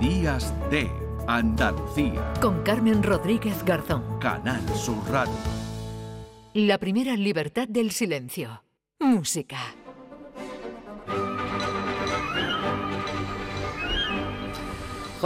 [0.00, 0.90] Días de
[1.26, 2.34] Andalucía.
[2.42, 4.18] Con Carmen Rodríguez Garzón.
[4.20, 5.32] Canal Sur Radio.
[6.52, 8.62] La primera libertad del silencio.
[9.00, 9.56] Música.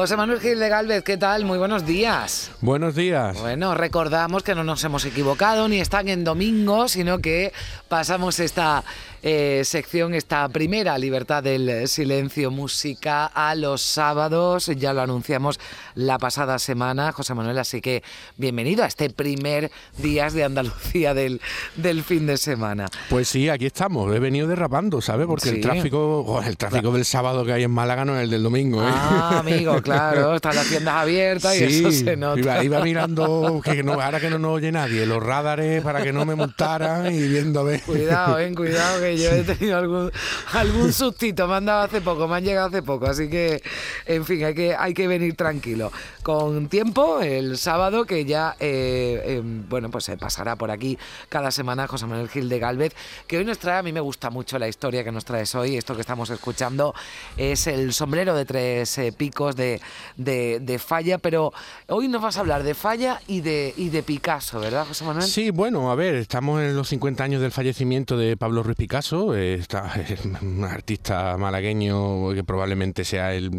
[0.00, 1.44] José Manuel Gil de Galvez, ¿qué tal?
[1.44, 2.50] Muy buenos días.
[2.62, 3.38] Buenos días.
[3.38, 7.52] Bueno, recordamos que no nos hemos equivocado ni están en domingo, sino que
[7.86, 8.82] pasamos esta
[9.22, 14.70] eh, sección, esta primera libertad del silencio música a los sábados.
[14.74, 15.60] Ya lo anunciamos
[15.94, 18.02] la pasada semana, José Manuel, así que
[18.38, 21.42] bienvenido a este primer Días de Andalucía del,
[21.76, 22.86] del fin de semana.
[23.10, 24.10] Pues sí, aquí estamos.
[24.16, 25.26] He venido derrapando, ¿sabes?
[25.26, 25.56] Porque Sí.
[25.56, 28.42] el tráfico, oh, el tráfico del sábado que hay en Málaga no es el del
[28.42, 28.90] domingo, ¿eh?
[28.90, 29.89] Ah, amigo, claro,
[30.34, 32.40] están las tiendas abiertas y eso se nota.
[32.40, 36.12] Iba, iba mirando que no, ahora que no nos oye nadie, los radares para que
[36.12, 37.82] no me multaran y viendo a ver.
[37.82, 40.12] Cuidado, eh, cuidado, que yo he tenido algún,
[40.52, 43.62] algún sustito, me han dado hace poco, me han llegado hace poco, así que,
[44.06, 45.92] en fin, hay que, hay que venir tranquilo.
[46.22, 50.98] Con tiempo, el sábado, que ya, eh, eh, bueno, pues se pasará por aquí
[51.28, 52.94] cada semana José Manuel Gil de Galvez,
[53.26, 55.76] que hoy nos trae, a mí me gusta mucho la historia que nos traes hoy,
[55.76, 56.94] esto que estamos escuchando
[57.36, 59.79] es el sombrero de tres eh, picos de,
[60.16, 61.52] de, de Falla, pero
[61.88, 65.26] hoy nos vas a hablar de Falla y de, y de Picasso, ¿verdad, José Manuel?
[65.26, 69.34] Sí, bueno, a ver, estamos en los 50 años del fallecimiento de Pablo Ruiz Picasso,
[69.34, 73.50] eh, está, es un artista malagueño que probablemente sea el,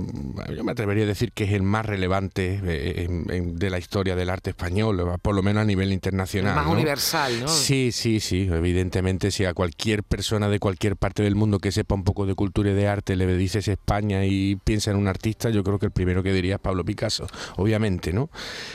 [0.55, 3.77] yo me atrevería a decir que es el más relevante eh, en- en- de la
[3.79, 6.55] historia del arte español, por lo menos a nivel internacional.
[6.55, 6.71] Más ¿no?
[6.71, 7.47] universal, ¿no?
[7.47, 11.95] Sí, sí, sí, evidentemente si a cualquier persona de cualquier parte del mundo que sepa
[11.95, 15.49] un poco de cultura y de arte le dices España y piensa en un artista,
[15.49, 18.29] yo creo que el primero que diría es Pablo Picasso, obviamente, ¿no?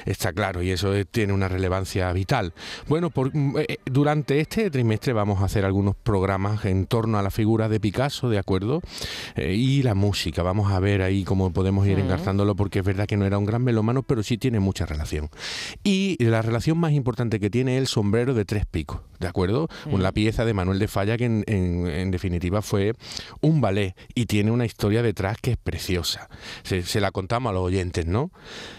[0.04, 2.52] Está claro y eso eh, tiene una relevancia vital.
[2.88, 7.22] Bueno, por- mm, eh, durante este trimestre vamos a hacer algunos programas en torno a
[7.22, 8.80] la figura de Picasso, ¿de acuerdo?
[9.34, 13.06] Eh, y la música, vamos a ver ahí cómo podemos ir engarzándolo porque es verdad
[13.06, 15.28] que no era un gran melómano, pero sí tiene mucha relación.
[15.84, 19.68] Y la relación más importante que tiene es el sombrero de tres picos, ¿de acuerdo?
[19.90, 22.92] Una pieza de Manuel de Falla que en, en- en definitiva fue
[23.40, 26.28] un ballet y tiene una historia detrás que es preciosa.
[26.62, 28.30] Se, se la contamos a los oyentes, ¿no?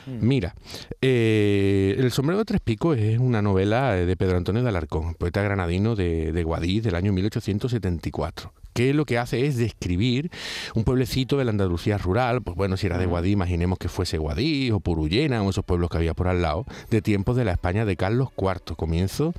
[0.06, 0.54] Mira,
[1.02, 5.42] eh, El sombrero de tres picos es una novela de Pedro Antonio de Alarcón, poeta
[5.42, 10.30] granadino de, de Guadix del año 1874 que lo que hace es describir
[10.76, 14.20] un pueblecito de la Andalucía rural, pues bueno, si era de Guadix, imaginemos que fuese
[14.20, 17.54] Guadix o Purullena o esos pueblos que había por al lado, de tiempos de la
[17.54, 19.34] España de Carlos IV, comienzo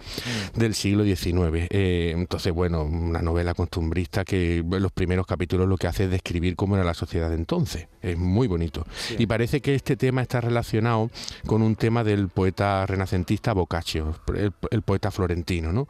[0.57, 1.69] del siglo XIX.
[1.71, 6.11] Eh, entonces, bueno, una novela costumbrista que en los primeros capítulos lo que hace es
[6.11, 7.87] describir cómo era la sociedad de entonces.
[8.03, 8.87] Es muy bonito.
[9.19, 11.13] Y parece que este tema está relacionado
[11.47, 15.87] con un tema del poeta renacentista Boccaccio, el, el poeta florentino, ¿no?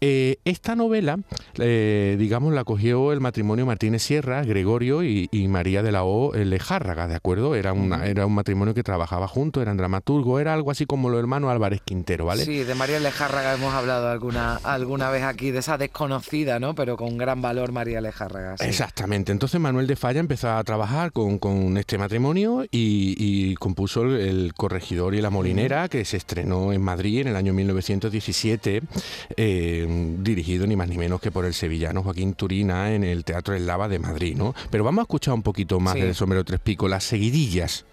[0.00, 1.18] Eh, esta novela,
[1.58, 6.36] eh, digamos, la cogió el matrimonio Martínez Sierra, Gregorio y, y María de la O
[6.36, 7.56] eh, Lejárraga, ¿de acuerdo?
[7.56, 11.18] Era, una, era un matrimonio que trabajaba juntos, eran dramaturgos, era algo así como los
[11.18, 12.44] hermanos Álvarez Quintero, ¿vale?
[12.44, 16.76] Sí, de María Lejárraga hemos hablado alguna, alguna vez aquí, de esa desconocida, ¿no?
[16.76, 18.56] Pero con gran valor María Lejárraga.
[18.56, 18.66] sí.
[18.66, 19.32] Exactamente.
[19.32, 24.12] Entonces Manuel de Falla empezó a trabajar con, con este matrimonio y, y compuso el,
[24.12, 28.82] el Corregidor y la Molinera, que se estrenó en Madrid en el año 1917,
[29.36, 32.34] eh, dirigido ni más ni menos que por el sevillano Joaquín
[32.68, 34.54] En el Teatro El Lava de Madrid, ¿no?
[34.70, 36.00] Pero vamos a escuchar un poquito más Sí.
[36.00, 37.84] del sombrero tres picos, las seguidillas.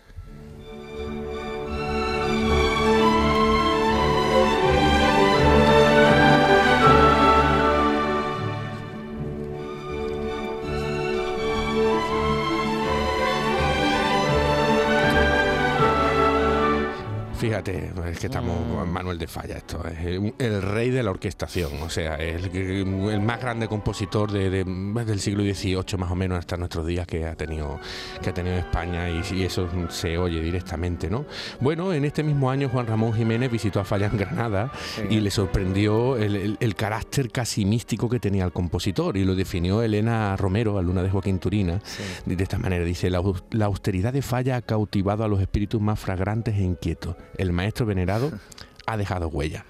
[17.63, 21.11] Fíjate, es que estamos con Manuel de Falla, esto es el, el rey de la
[21.11, 26.15] orquestación, o sea, el, el más grande compositor de, de- del siglo XVIII más o
[26.15, 27.79] menos hasta nuestros días que ha tenido
[28.21, 31.25] que ha tenido España y, y eso se oye directamente, ¿no?
[31.59, 35.01] Bueno, en este mismo año Juan Ramón Jiménez visitó a Falla en Granada Sí.
[35.09, 40.35] y le sorprendió el, carácter casi místico que tenía el compositor y lo definió Elena
[40.37, 42.35] Romero, alumna de Joaquín Turina, Sí.
[42.35, 45.81] de esta manera dice, la, aus- la austeridad de Falla ha cautivado a los espíritus
[45.81, 47.15] más fragrantes e inquietos.
[47.37, 48.31] El maestro venerado
[48.87, 49.65] ha dejado huella.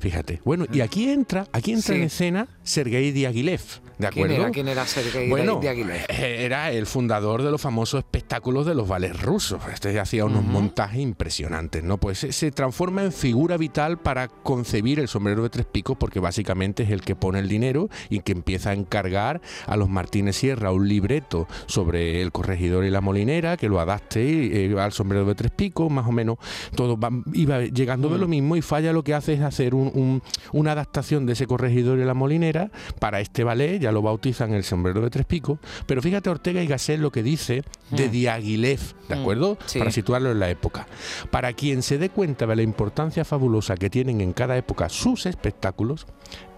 [0.00, 0.40] Fíjate.
[0.44, 2.00] Bueno, y aquí entra, aquí entra Sí.
[2.00, 4.34] en escena Sergei Diaghilev, ¿de ¿Quién acuerdo?
[4.34, 4.50] era?
[4.50, 6.04] ¿Quién era Sergei Bueno, Diaghilev?
[6.08, 9.60] eh, era el fundador de los famosos espectáculos de los ballets rusos.
[9.72, 11.98] Este hacía unos montajes impresionantes, ¿no?
[11.98, 16.20] Pues se, se transforma en figura vital para concebir el sombrero de tres picos, porque
[16.20, 20.36] básicamente es el que pone el dinero y que empieza a encargar a los Martínez
[20.36, 25.24] Sierra un libreto sobre el corregidor y la molinera, que lo adapte eh, al sombrero
[25.24, 26.36] de tres picos, más o menos
[26.76, 29.74] todo va- iba llegando de lo mismo mismo y Falla lo que hace es hacer
[29.74, 34.64] una adaptación de ese corregidor y la molinera para este ballet, ya lo bautizan el
[34.64, 38.10] sombrero de tres picos, pero fíjate Ortega y Gasset lo que dice de mm.
[38.10, 39.18] Diaghilev, ¿de mm.
[39.18, 39.58] acuerdo?
[39.78, 40.86] Para situarlo en la época.
[41.30, 45.26] Para quien se dé cuenta de la importancia fabulosa que tienen en cada época sus
[45.26, 46.06] espectáculos,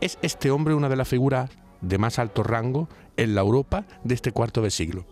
[0.00, 1.50] es este hombre una de las figuras
[1.80, 5.06] de más alto rango en la Europa de este cuarto de siglo.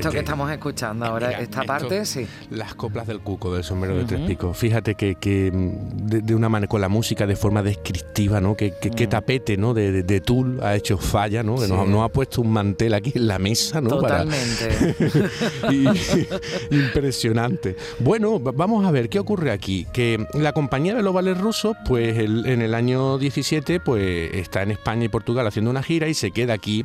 [0.00, 2.26] Que estamos escuchando ahora, esta parte, sí.
[2.50, 4.56] Las coplas del cuco, del sombrero de tres picos.
[4.56, 8.56] Fíjate que, mm, de, una manera, con la música de forma descriptiva, ¿no?
[8.56, 9.08] Que, mm.
[9.08, 9.74] tapete, ¿no?
[9.74, 11.56] De, de, Tul ha hecho falla, ¿no?
[11.56, 13.90] Que nos, ha puesto un mantel aquí en la mesa, ¿no?
[13.90, 14.94] Totalmente.
[16.70, 17.76] impresionante.
[18.00, 19.86] Bueno, vamos a ver qué ocurre aquí.
[19.92, 24.70] Que la compañía de los vales rusos, pues en el año 17, pues está en
[24.72, 26.84] España y Portugal haciendo una gira y se queda aquí,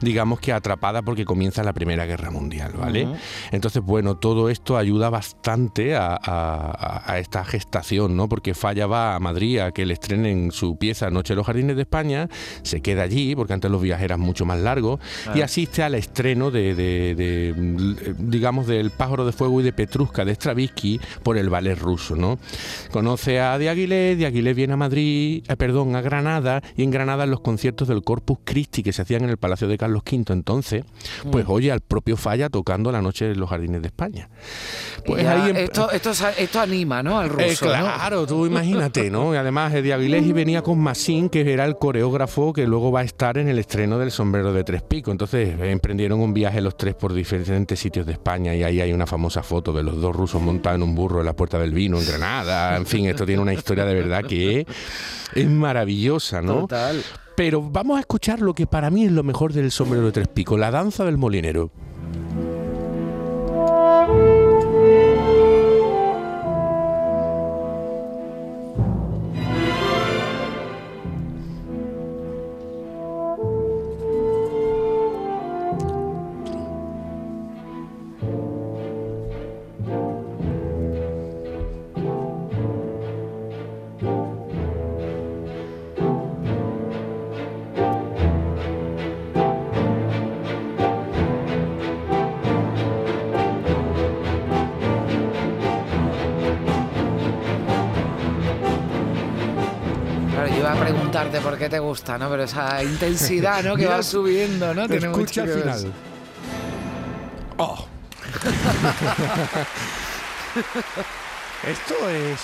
[0.00, 2.45] digamos que atrapada porque comienza la Primera Guerra Mundial.
[2.78, 3.08] ¿Vale?
[3.50, 8.28] Entonces, bueno, todo esto ayuda bastante a, esta gestación, ¿no?
[8.28, 11.76] Porque Falla va a Madrid a que le estrenen su pieza Noche de los Jardines
[11.76, 12.28] de España,
[12.62, 15.00] se queda allí, porque antes los viajes eran mucho más largos,
[15.34, 17.54] y asiste al estreno de,
[18.18, 22.38] digamos, del Pájaro de Fuego y de Petrushka de Stravinsky por el ballet ruso, ¿no?
[22.90, 26.90] Conoce a De Aguilé, De Aguilé viene a Madrid, eh, perdón, a Granada, y en
[26.90, 30.02] Granada en los conciertos del Corpus Christi que se hacían en el Palacio de Carlos
[30.10, 30.84] V entonces,
[31.30, 31.50] pues mm.
[31.50, 34.28] oye al propio Falla tocando la noche en los jardines de España.
[35.04, 37.18] Pues ahí esto, esto, esto, anima, ¿no?
[37.18, 37.44] Al ruso.
[37.44, 39.34] Eh, claro, tú imagínate, ¿no?
[39.34, 43.00] Y además Eddie Aguilés y venía con Massin, que era el coreógrafo que luego va
[43.00, 45.12] a estar en el estreno del sombrero de tres picos.
[45.12, 49.06] Entonces emprendieron un viaje los tres por diferentes sitios de España y ahí hay una
[49.06, 51.98] famosa foto de los dos rusos montados en un burro en la puerta del vino
[51.98, 52.76] en Granada.
[52.76, 54.66] En fin, esto tiene una historia de verdad que
[55.34, 56.62] es maravillosa, ¿no?
[56.62, 57.02] Total.
[57.36, 60.28] Pero vamos a escuchar lo que para mí es lo mejor del sombrero de tres
[60.28, 61.70] picos, la danza del molinero.
[101.42, 102.28] Por qué te gusta, ¿no?
[102.28, 103.76] Pero esa intensidad, ¿no?
[103.76, 104.86] Que va subiendo, ¿no?
[104.86, 105.92] Tiene escucha al final.
[107.58, 107.86] ¡Oh!
[111.64, 112.40] Esto es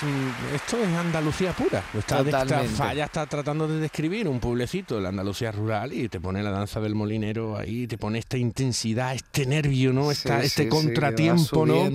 [0.55, 1.85] esto es Andalucía pura.
[1.97, 2.25] Esta,
[2.67, 6.51] falla está tratando de describir un pueblecito de la Andalucía rural y te pone la
[6.51, 10.11] danza del molinero ahí, te pone esta intensidad, este nervio, ¿no?
[10.11, 11.91] este contratiempo, ¿no?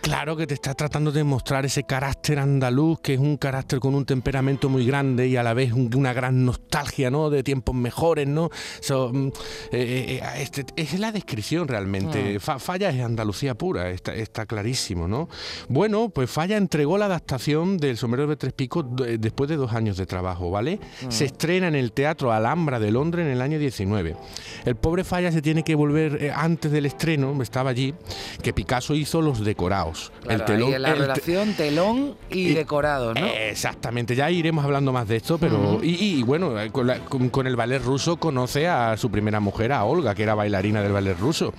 [0.00, 3.94] Claro que te está tratando de mostrar ese carácter andaluz, que es un carácter con
[3.94, 7.28] un temperamento muy grande y a la vez una gran nostalgia, ¿no?
[7.28, 8.50] De tiempos mejores, ¿no?
[8.88, 9.32] Mm, eh,
[9.72, 12.38] eh, eh, este, es la descripción realmente.
[12.46, 12.58] Ah.
[12.58, 15.28] falla es Andalucía pura, está, está clarísimo, ¿no?
[15.68, 19.72] Bueno, pues Falla entregó la adaptación del Sombrero de Tres Picos eh, después de dos
[19.72, 20.78] años de trabajo, ¿vale?
[21.00, 21.10] Mm.
[21.10, 24.14] Se estrena en el Teatro Alhambra de Londres en el año 19.
[24.66, 27.94] El pobre Falla se tiene que volver eh, antes del estreno, estaba allí,
[28.42, 30.12] que Picasso hizo los decorados.
[30.28, 33.24] el telón, la relación telón y, decorado, ¿no?
[33.24, 35.80] Exactamente, ya iremos hablando más de esto, pero.
[35.82, 40.24] y, bueno, eh, con, el ballet ruso conoce a su primera mujer, a Olga, que
[40.24, 41.54] era bailarina del ballet ruso.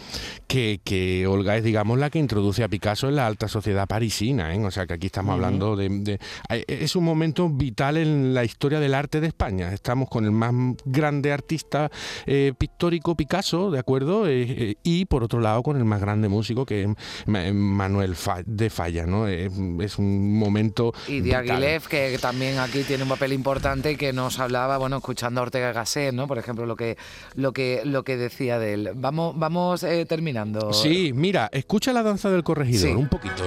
[0.45, 4.53] Que, que Olga es, digamos, la que introduce a Picasso en la alta sociedad parisina,
[4.53, 4.66] ¿eh?
[4.67, 6.19] O sea que aquí estamos hablando de,
[6.67, 9.73] Es un momento vital en la historia del arte de España.
[9.73, 10.53] Estamos con el más
[10.85, 11.89] grande artista
[12.25, 14.27] eh, pictórico Picasso, ¿de acuerdo?
[14.27, 16.89] Eh, eh, y por otro lado con el más grande músico que es
[17.27, 19.27] Manuel de Falla, ¿no?
[19.27, 20.93] es un momento.
[21.07, 25.39] Y Diaghilev, que también aquí tiene un papel importante y que nos hablaba, bueno, escuchando
[25.39, 26.27] a Ortega Gasset, ¿no?
[26.27, 26.97] Por ejemplo, lo que,
[27.35, 28.91] lo que, lo que decía de él.
[28.95, 30.73] Vamos, vamos terminando.
[30.73, 33.43] Sí, mira, escucha la danza del corregidor un poquito.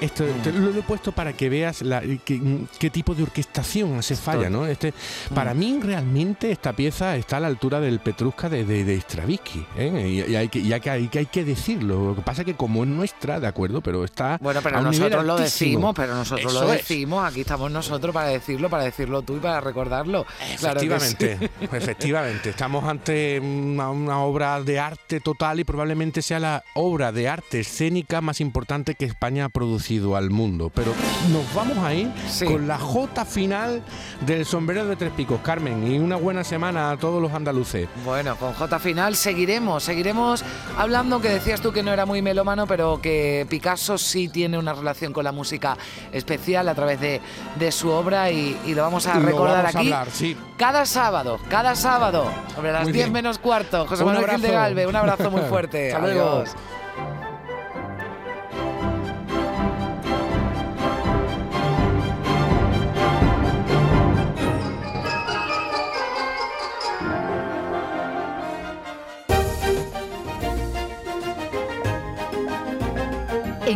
[0.00, 2.40] Esto te lo he puesto para que veas la- qué,
[2.78, 4.66] qué tipo de orquestación hace falla, ¿no?
[4.66, 4.92] Este,
[5.34, 9.64] para mí realmente esta pieza está a la altura del Petrushka de, de, de Stravinsky,
[9.76, 10.24] ¿eh?
[10.26, 12.04] y, y hay que, y hay que, hay que- hay que decirlo.
[12.08, 14.80] Lo que pasa es que como es nuestra, de acuerdo, pero está Bueno, pero a
[14.80, 16.78] un nivel nosotros lo decimos, pero nosotros lo es.
[16.78, 17.24] decimos.
[17.24, 20.26] Aquí estamos nosotros para decirlo, para decirlo tú y para recordarlo.
[20.58, 21.16] Claro que sí.
[21.16, 22.50] Efectivamente, efectivamente.
[22.50, 27.60] Estamos ante una, una obra de arte total y probablemente sea la obra de arte
[27.60, 30.70] escénica más importante que España ha producido al mundo.
[30.74, 30.92] Pero
[31.32, 32.44] nos vamos a ir Sí.
[32.46, 33.82] con la J final
[34.26, 35.90] del sombrero de tres picos, Carmen.
[35.90, 37.88] Y una buena semana a todos los andaluces.
[38.04, 40.44] Bueno, con J final seguiremos, seguiremos
[40.78, 44.72] hablando que decías tú que no era muy melómano, pero que Picasso sí tiene una
[44.72, 45.76] relación con la música
[46.12, 47.20] especial a través de,
[47.58, 50.36] de su obra y, y lo vamos a Lo recordar vamos a aquí hablar, sí.
[50.56, 53.12] cada sábado, cada sábado, sobre las Muy 10 bien.
[53.12, 53.86] menos cuarto.
[53.86, 54.50] José Un Manuel Gil de.
[54.52, 55.92] Galve, un abrazo muy fuerte.
[55.92, 56.30] Hasta luego.
[56.30, 56.50] Adiós.